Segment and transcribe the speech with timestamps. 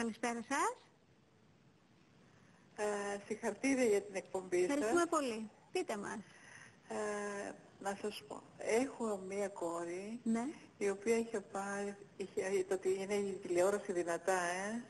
[0.00, 0.76] καλησπέρα σας.
[2.76, 4.68] Ε, συγχαρητήρια για την εκπομπή σας.
[4.68, 5.50] Ευχαριστούμε πολύ.
[5.72, 6.18] Πείτε μας.
[6.88, 10.44] Ε, να σας πω, έχω μία κόρη Ναι.
[10.78, 14.82] η οποία είχε πάρει, είχε, το ότι είναι η τηλεόραση δυνατά, ε.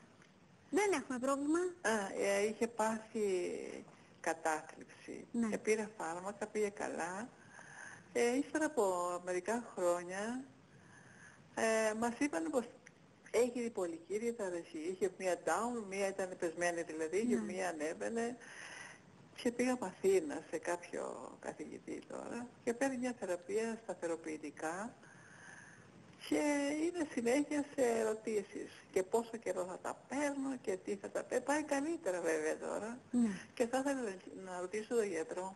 [0.69, 1.59] Δεν έχουμε πρόβλημα.
[1.81, 1.91] Α,
[2.25, 3.23] ε, είχε πάθει
[4.21, 5.27] κατάθλιψη.
[5.31, 5.47] Ναι.
[5.47, 7.29] Και πήρε φάρμακα, πήγε καλά.
[8.13, 8.85] Ε, ύστερα από
[9.25, 10.43] μερικά χρόνια
[11.55, 12.65] ε, μας είπαν πως
[13.31, 14.77] έχει διπολική διαταραχή.
[14.91, 17.41] Είχε μία down, μία ήταν πεσμένη δηλαδή, και Ναι.
[17.41, 18.37] μία ανέβαινε.
[19.35, 24.93] Και πήγα από Αθήνα σε κάποιο καθηγητή τώρα και παίρνει μια θεραπεία σταθεροποιητικά
[26.29, 31.23] και είναι συνέχεια σε ερωτήσεις και πόσο καιρό θα τα παίρνω και τι θα τα
[31.23, 31.45] παίρνω.
[31.45, 33.29] Πάει καλύτερα βέβαια τώρα Ναι.
[33.53, 35.55] και θα ήθελα να ρωτήσω τον γιατρό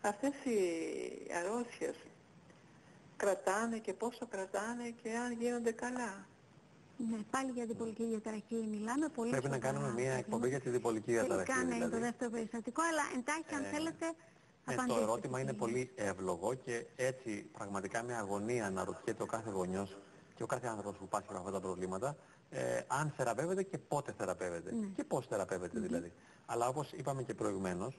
[0.00, 0.60] αυτές οι
[1.38, 1.94] αρρώστιες
[3.16, 6.26] κρατάνε και πόσο κρατάνε και αν γίνονται καλά.
[6.96, 9.08] Ναι, πάλι για διπολική διαταραχή μιλάμε.
[9.08, 10.18] Πολύ Πρέπει να σοβαρά κάνουμε μια προβλήματα.
[10.18, 11.46] εκπομπή για τη διπολική διαταραχή.
[11.52, 12.04] Τελικά ναι, είναι το δηλαδή.
[12.04, 15.00] δεύτερο περιστατικό, αλλά εντάχει αν Ε, θέλετε Ε, απαντήστε.
[15.00, 15.58] το ερώτημα τι είναι γίνεται.
[15.64, 19.96] πολύ εύλογο και έτσι πραγματικά με αγωνία αναρωτιέται ο κάθε γονιός
[20.34, 22.16] και ο κάθε άνθρωπος που πάσχει από αυτά τα προβλήματα
[22.50, 24.86] ε, αν θεραπεύεται και πότε θεραπεύεται Ναι.
[24.96, 26.12] και πώς θεραπεύεται δηλαδή.
[26.46, 27.98] Αλλά όπως είπαμε και προηγουμένως,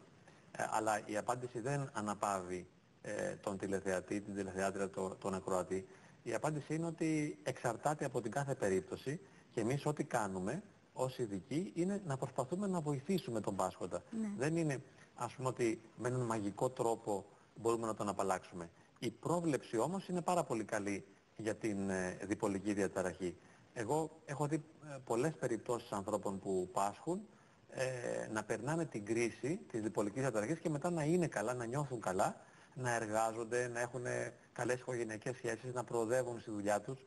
[0.52, 2.68] ε, αλλά η απάντηση δεν αναπαύει
[3.02, 5.88] ε, τον τηλεθεατή, την τηλεθεάτρια, τον, τον ακροατή.
[6.24, 9.20] Η απάντηση είναι ότι εξαρτάται από την κάθε περίπτωση
[9.52, 14.04] και εμείς ό,τι κάνουμε ως ειδικοί είναι να προσπαθούμε να βοηθήσουμε τον πάσχοντα.
[14.22, 14.28] Ναι.
[14.38, 14.84] Δεν είναι
[15.16, 18.70] ας πούμε ότι με έναν μαγικό τρόπο μπορούμε να τον απαλλάξουμε.
[19.00, 23.38] Η πρόβλεψη όμως είναι πάρα πολύ καλή για την ε, διπολική διαταραχή.
[23.74, 27.22] Εγώ έχω δει ε, πολλές περιπτώσεις ανθρώπων που πάσχουν
[27.70, 32.02] ε, να περνάνε την κρίση της διπολικής διαταραχής και μετά να είναι καλά, να νιώθουν
[32.02, 32.42] καλά,
[32.74, 37.00] να εργάζονται, να έχουν ε, καλές οικογενειακές σχέσεις, να προοδεύουν στη δουλειά τους.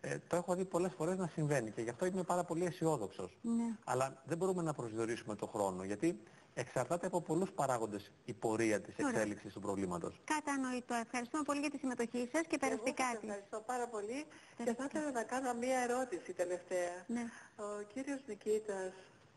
[0.00, 3.36] Ε, το έχω δει πολλές φορές να συμβαίνει και γι' αυτό είμαι πάρα πολύ αισιόδοξος.
[3.42, 3.64] Ναι.
[3.84, 6.20] Αλλά δεν μπορούμε να προσδιορίσουμε το χρόνο γιατί
[6.54, 9.10] εξαρτάται από πολλούς παράγοντες η πορεία της Ωραία.
[9.10, 10.20] εξέλιξης του προβλήματος.
[10.24, 10.94] Κατανοητό.
[10.94, 13.22] Ευχαριστούμε πολύ για τη συμμετοχή σας και Εγώ σας περαστικά της.
[13.28, 14.24] ευχαριστώ πάρα πολύ
[14.56, 14.88] και Περαστικά.
[14.88, 17.04] θα ήθελα να κάνω μία ερώτηση τελευταία.
[17.06, 17.24] Ναι.
[17.56, 18.92] Ο κύριος Νικήτας,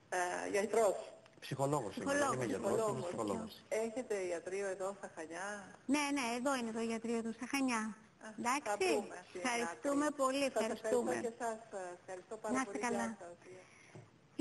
[0.10, 1.14] ε, γιατρός,
[1.46, 3.08] Ψυχολόγος είμαι, δεν Ψυχολόγος, είμαι γιατρός, είμαι ψυχολόγος.
[3.08, 3.54] ψυχολόγος.
[3.86, 5.48] έχετε ιατρείο εδώ στα Χανιά;
[5.94, 7.82] Ναι, ναι, εδώ είναι το γιατρίο του στα Χανιά.
[8.26, 8.94] Α, θα Εντάξει.
[8.94, 10.18] πούμε στην Ευχαριστούμε άκρη.
[10.24, 10.44] πολύ.
[10.44, 11.12] Σας Ευχαριστούμε.
[11.12, 11.60] ευχαριστώ και εσάς.
[11.82, 12.84] ε, Ευχαριστώ πάρα Να είστε πολύ.
[12.88, 13.06] καλά.
[13.06, 13.36] Γεια σας.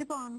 [0.00, 0.30] Λοιπόν,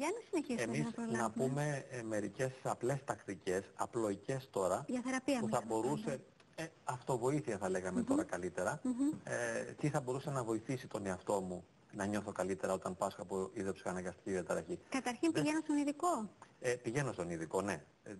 [0.00, 1.22] για να συνεχίσουμε Εμείς να προλάβουμε.
[1.22, 6.12] να πούμε ε, μερικές απλές τακτικές, απλοϊκές τώρα, Για θεραπεία που θα μιλάμε μπορούσε,
[6.54, 9.10] ε, αυτοβοήθεια θα λέγαμε τώρα καλύτερα, Μμμ.
[9.24, 11.64] ε, τι θα μπορούσε να βοηθήσει τον εαυτό μου
[11.96, 14.78] να νιώθω καλύτερα όταν πάσχω από ιδεψυχαναγκαστική διαταραχή.
[14.88, 16.28] Καταρχήν Δεν- πηγαίνω στον ειδικό.
[16.60, 17.72] Ε, πηγαίνω στον ειδικό, ναι.
[18.02, 18.14] Ε, ε,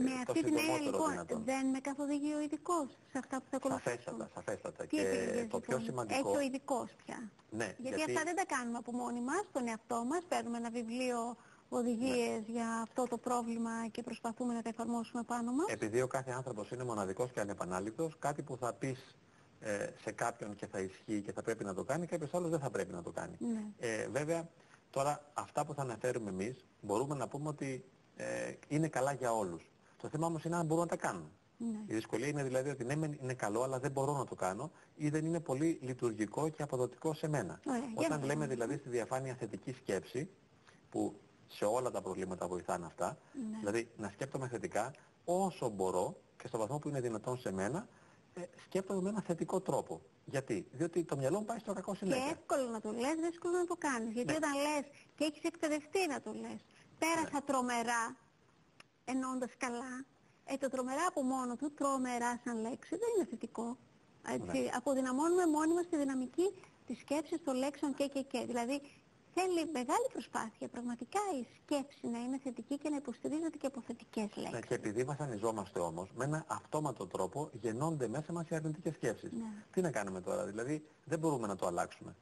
[0.00, 1.44] Με το αυτή την έννοια συντομότερο λοιπόν δυνατόν.
[1.44, 3.90] δεν με καθοδηγεί ο ειδικός σε αυτά που θα ακολουθήσουν.
[3.98, 4.82] Σαφέστατα, σαφέστατα.
[4.86, 6.28] Τι και επιλογές, το πιο λοιπόν, σημαντικό...
[6.28, 7.30] Έχει ο ειδικός πια.
[7.50, 10.22] Ναι, γιατί, αυτά δεν τα κάνουμε από μόνοι μας, τον εαυτό μας.
[10.28, 11.36] Παίρνουμε ένα βιβλίο
[11.68, 12.52] οδηγίες Ναι.
[12.52, 15.66] για αυτό το πρόβλημα και προσπαθούμε να τα εφαρμόσουμε πάνω μας.
[15.68, 19.23] Επειδή ο κάθε άνθρωπος είναι μοναδικός και ανεπανάληπτος, κάτι που θα πεις ε,
[20.02, 22.70] σε κάποιον και θα ισχύει και θα πρέπει να το κάνει, κάποιος άλλος δεν θα
[22.70, 23.36] πρέπει να το κάνει.
[23.38, 23.62] Ναι.
[23.78, 24.48] Ε, βέβαια,
[24.90, 27.84] τώρα αυτά που θα αναφέρουμε εμείς μπορούμε να πούμε ότι
[28.16, 29.70] ε, είναι καλά για όλους.
[29.96, 31.30] Το θέμα όμως είναι αν μπορούν να τα κάνουν.
[31.58, 31.66] Ναι.
[31.86, 34.70] Η δυσκολία είναι δηλαδή ότι ναι, μεν είναι καλό, αλλά δεν μπορώ να το κάνω
[34.94, 37.60] ή δεν είναι πολύ λειτουργικό και αποδοτικό σε μένα.
[37.66, 38.46] Ωραία, για Όταν να λέμε δούμε.
[38.54, 40.28] δηλαδή στη διαφάνεια θετική σκέψη,
[40.90, 43.18] που σε όλα τα προβλήματα βοηθάνε αυτά,
[43.50, 43.58] Ναι.
[43.58, 44.90] δηλαδή να σκέπτομαι θετικά
[45.24, 47.88] όσο μπορώ και στο βαθμό που είναι δυνατόν σε μένα,
[48.34, 50.00] ε, σκέπτομαι με ένα θετικό τρόπο.
[50.24, 52.24] Γιατί; Διότι το μυαλό μου πάει στο κακό Και συνέχεια.
[52.30, 54.12] εύκολο να το λες, δύσκολο να το κάνεις.
[54.12, 54.36] Γιατί Ναι.
[54.36, 54.84] όταν λες
[55.16, 56.60] και έχεις εκπαιδευτεί να το λες,
[56.98, 58.16] πέρασα τρομερά,
[59.04, 60.04] εννοώντας καλά,
[60.44, 63.76] ε, το τρομερά από μόνο του, τρομερά σαν λέξη, δεν είναι θετικό.
[64.28, 64.68] Έτσι, Ναι.
[64.74, 66.54] αποδυναμώνουμε μόνοι μας τη δυναμική
[66.86, 68.44] της σκέψης των λέξεων και και και.
[68.46, 68.80] Δηλαδή
[69.34, 74.30] θέλει μεγάλη προσπάθεια πραγματικά η σκέψη να είναι θετική και να υποστηρίζεται και από θετικές
[74.36, 74.64] Ναι, λέξεις.
[74.66, 79.32] και επειδή βασανιζόμαστε όμως, με ένα αυτόματο τρόπο γεννώνται μέσα μας οι αρνητικές σκέψεις.
[79.32, 79.44] Ναι.
[79.72, 82.16] Τι να κάνουμε τώρα, δηλαδή δεν μπορούμε να το αλλάξουμε.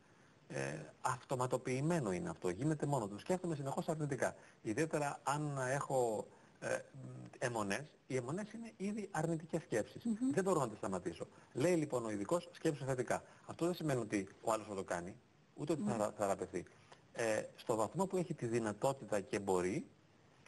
[0.48, 3.18] Ε, αυτοματοποιημένο είναι αυτό, γίνεται μόνο του.
[3.18, 4.34] Σκέφτομαι συνεχώς αρνητικά.
[4.62, 6.26] Ιδιαίτερα αν έχω
[6.60, 10.02] ε, μ, αιμονές, οι αιμονές είναι ήδη αρνητικές σκέψεις.
[10.32, 11.26] Δεν μπορώ να τις σταματήσω.
[11.52, 13.22] Λέει λοιπόν ο ειδικός σκέψου θετικά.
[13.46, 15.16] Αυτό δεν σημαίνει ότι ο άλλος θα το κάνει,
[15.54, 16.64] ούτε ότι θα θα θεραπευθεί.
[17.12, 19.86] Ε, στο βαθμό που έχει τη δυνατότητα και μπορεί,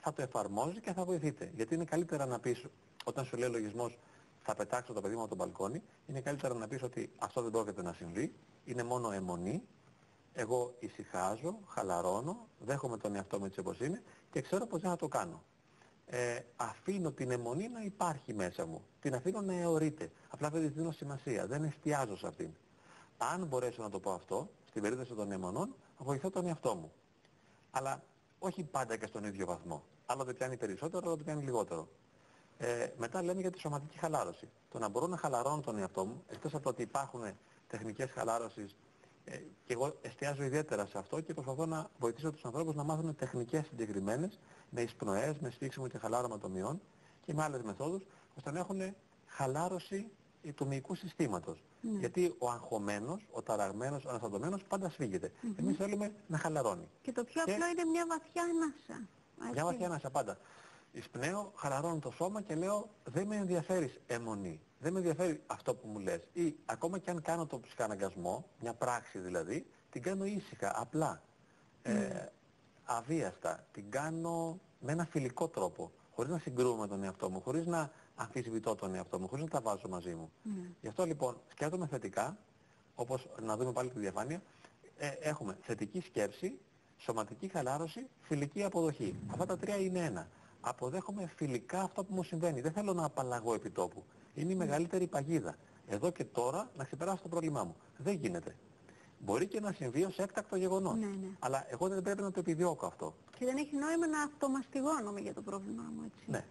[0.00, 1.50] θα το εφαρμόζει και θα βοηθείτε.
[1.54, 2.66] Γιατί είναι καλύτερα να πεις,
[3.04, 3.98] όταν σου λέει ο λογισμός
[4.42, 7.50] θα πετάξω το παιδί μου από τον μπαλκόνι, είναι καλύτερα να πεις ότι αυτό δεν
[7.50, 8.34] πρόκειται να συμβεί,
[8.64, 9.62] είναι μόνο αιμονή,
[10.32, 14.96] εγώ ησυχάζω, χαλαρώνω, δέχομαι τον εαυτό μου έτσι όπως είναι και ξέρω πως δεν θα
[14.96, 15.42] το κάνω.
[16.06, 18.84] Ε, αφήνω την αιμονή να υπάρχει μέσα μου.
[19.00, 20.10] Την αφήνω να αιωρείται.
[20.28, 21.46] Απλά δεν της δίνω σημασία.
[21.46, 22.50] Δεν εστιάζω σε αυτήν.
[23.16, 26.92] Αν μπορέσω να το πω αυτό, στην περίπτωση των αιμονών, βοηθώ τον εαυτό μου.
[27.70, 28.02] Αλλά
[28.38, 29.84] όχι πάντα και στον ίδιο βαθμό.
[30.06, 31.88] Άλλοτε πιάνει περισσότερο, άλλοτε πιάνει λιγότερο.
[32.58, 34.48] Ε, μετά λέμε για τη σωματική χαλάρωση.
[34.70, 37.22] Το να μπορώ να χαλαρώνω τον εαυτό μου, εκτός από το ότι υπάρχουν
[37.66, 38.76] τεχνικές χαλάρωσης
[39.24, 43.16] ε, και εγώ εστιάζω ιδιαίτερα σε αυτό και προσπαθώ να βοηθήσω τους ανθρώπους να μάθουν
[43.16, 46.80] τεχνικές συγκεκριμένες, με εισπνοές, με σφίξιμο και χαλάρωμα των μειών
[47.20, 48.06] και με άλλες μεθόδους,
[48.36, 48.94] ώστε να έχουν
[49.26, 50.10] χαλάρωση
[50.54, 51.62] του μυϊκού συστήματος.
[51.92, 51.98] Ναι.
[51.98, 55.32] Γιατί ο αγχωμένος, ο ταραγμένος, ο αναστατωμένος πάντα σφίγγεται.
[55.56, 56.88] Εμείς θέλουμε να χαλαρώνει.
[57.02, 59.08] Και το πιο Και- απλό είναι μια βαθιά ανάσα.
[59.38, 59.62] Μια Έτσι.
[59.62, 60.38] βαθιά ανάσα πάντα.
[60.92, 64.60] Εισπνέω, χαλαρώνω το σώμα και λέω δεν με ενδιαφέρει αιμονή.
[64.78, 66.20] Δεν με ενδιαφέρει αυτό που μου λες.
[66.32, 71.22] Ή ακόμα και αν κάνω το ψυχαναγκασμό, μια πράξη δηλαδή, την κάνω ήσυχα, απλά,
[71.82, 72.26] ε,
[72.84, 73.66] αβίαστα.
[73.72, 75.92] Την κάνω με ένα φιλικό τρόπο.
[76.14, 79.50] Χωρίς να συγκρούω με τον εαυτό μου, χωρίς να αμφισβητώ τον εαυτό μου, χωρίς να
[79.50, 80.30] τα βάζω μαζί μου.
[80.42, 80.68] Ναι.
[80.80, 82.36] Γι' αυτό λοιπόν σκέφτομαι θετικά,
[82.94, 84.42] όπως να δούμε πάλι τη διαφάνεια,
[84.96, 86.58] ε, έχουμε θετική σκέψη,
[86.96, 89.16] σωματική χαλάρωση, φιλική αποδοχή.
[89.30, 90.28] Αυτά τα τρία είναι ένα.
[90.60, 92.60] Αποδέχομαι φιλικά αυτό που μου συμβαίνει.
[92.60, 94.04] Δεν θέλω να απαλλαγώ επί τόπου.
[94.34, 95.56] Είναι η μεγαλύτερη παγίδα.
[95.86, 97.76] Εδώ και τώρα να ξεπεράσω το πρόβλημά μου.
[97.96, 98.56] Δεν γίνεται.
[99.18, 100.98] Μπορεί και να συμβεί ως έκτακτο γεγονός.
[100.98, 101.28] Ναι, ναι.
[101.38, 103.14] Αλλά εγώ δεν πρέπει να το επιδιώκω αυτό.
[103.38, 106.30] Και δεν έχει νόημα να αυτομαστιγώνομαι για το πρόβλημά μου, έτσι.
[106.30, 106.44] Ναι.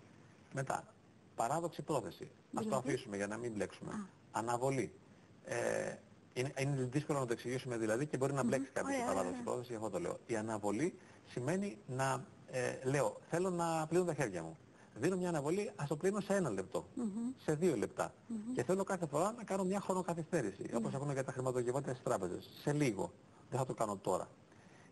[0.53, 0.92] Μετά,
[1.35, 2.23] παράδοξη πρόθεση.
[2.23, 3.91] Ας το Δηλαδή; αφήσουμε για να μην μπλέξουμε.
[3.91, 4.07] Α.
[4.31, 4.93] Αναβολή.
[5.45, 5.95] Ε,
[6.33, 9.31] είναι, είναι δύσκολο να το εξηγήσουμε δηλαδή και μπορεί να μπλέξει κάποιος Ωραία, η παράδοξη
[9.39, 9.43] ωραία.
[9.43, 10.17] πρόθεση, εγώ το λέω.
[10.25, 10.93] Η αναβολή
[11.25, 14.57] σημαίνει να ε, λέω, θέλω να πλύνω τα χέρια μου.
[14.95, 16.87] Δίνω μια αναβολή, ας το πλύνω σε ένα λεπτό,
[17.43, 18.13] σε δύο λεπτά.
[18.53, 22.49] Και θέλω κάθε φορά να κάνω μια χρονοκαθυστέρηση, όπως έχουν για τα χρηματογευάτια στις τράπεζες.
[22.61, 23.11] Σε λίγο.
[23.49, 24.27] Δεν θα το κάνω τώρα.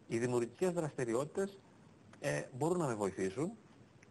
[0.07, 1.57] Οι δημιουργικές δραστηριότητες
[2.19, 3.51] ε, μπορούν να με βοηθήσουν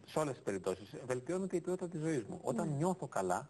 [0.05, 0.95] σε όλες τις περιπτώσεις.
[1.05, 2.39] Βελτιώνεται η ποιότητα της ζωής μου.
[2.43, 3.49] Όταν νιώθω καλά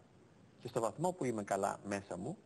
[0.62, 2.38] και στο βαθμό που είμαι καλά μέσα μου,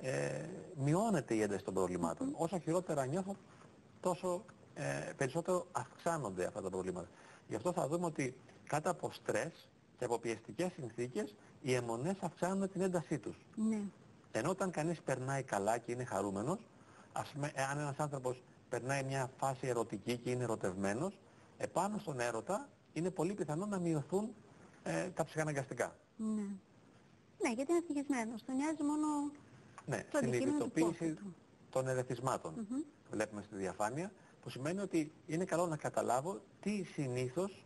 [0.00, 0.44] ε,
[0.76, 2.34] μειώνεται η ένταση των προβλημάτων.
[2.36, 3.36] Όσο χειρότερα νιώθω,
[4.00, 4.44] τόσο
[4.74, 7.08] ε, περισσότερο αυξάνονται αυτά τα προβλήματα.
[7.48, 9.68] Γι' αυτό θα δούμε ότι κάτω από στρες
[9.98, 13.36] και από πιεστικές συνθήκες, οι αιμονές αυξάνουν την έντασή τους.
[13.56, 13.80] Ναι.
[14.32, 16.66] Ενώ όταν κανείς περνάει καλά και είναι χαρούμενος,
[17.12, 21.18] ας πούμε, εάν ένας άνθρωπος περνάει μια φάση ερωτική και είναι ερωτευμένος,
[21.56, 24.34] επάνω στον έρωτα είναι πολύ πιθανό να μειωθούν
[24.82, 25.96] ε, τα ψυχαναγκαστικά.
[26.16, 26.42] Ναι.
[27.42, 28.44] Ναι, γιατί είναι ευτυχισμένος.
[28.44, 29.06] Τον νοιάζει μόνο
[29.86, 31.34] Ναι, Το αντικείμενο του συνειδητοποίηση πόθου του.
[31.70, 32.66] των ερεθισμάτων.
[33.10, 34.12] Βλέπουμε στη διαφάνεια,
[34.42, 37.64] που σημαίνει ότι είναι καλό να καταλάβω τι συνήθως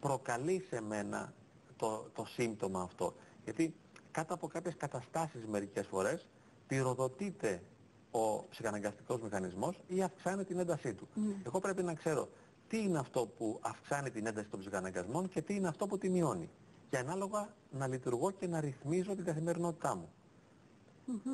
[0.00, 1.32] προκαλεί σε μένα
[1.76, 3.14] το, το σύμπτωμα αυτό.
[3.44, 3.74] Γιατί
[4.10, 6.26] κάτω από κάποιες καταστάσεις μερικές φορές
[6.66, 7.62] πυροδοτείται
[8.10, 11.08] ο ψυχαναγκαστικός μηχανισμός ή αυξάνει την έντασή του.
[11.46, 12.28] Εγώ πρέπει να ξέρω
[12.68, 16.08] τι είναι αυτό που αυξάνει την ένταση των ψυχαναγκασμών και τι είναι αυτό που τη
[16.10, 16.50] μειώνει;
[16.90, 20.12] Και ανάλογα να λειτουργώ και να ρυθμίζω την καθημερινότητά μου.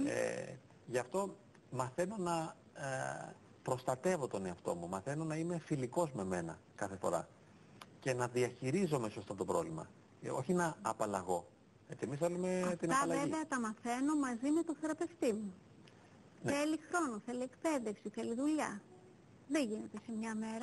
[0.06, 0.54] Ε,
[0.86, 1.36] γι' αυτό
[1.70, 7.28] μαθαίνω να ε, προστατεύω τον εαυτό μου, μαθαίνω να είμαι φιλικός με μένα κάθε φορά
[8.00, 9.88] και να διαχειρίζομαι σωστά το πρόβλημα.
[10.22, 11.46] Ε, όχι να απαλλαγώ.
[11.88, 13.28] Έτσι, εμείς θέλουμε την Αυτά απαλλαγή.
[13.28, 15.54] βέβαια τα μαθαίνω μαζί με τον θεραπευτή μου.
[16.42, 16.52] Ναι.
[16.52, 18.82] Θέλει χρόνο, θέλει εκπαίδευση, θέλει δουλειά.
[19.48, 20.58] Δεν γίνεται σε μια μέρα.